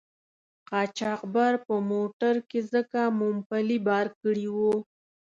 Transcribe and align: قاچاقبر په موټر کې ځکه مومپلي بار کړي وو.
قاچاقبر 0.69 1.53
په 1.65 1.73
موټر 1.91 2.35
کې 2.49 2.59
ځکه 2.73 2.99
مومپلي 3.19 3.77
بار 3.87 4.07
کړي 4.21 4.47
وو. 4.55 4.75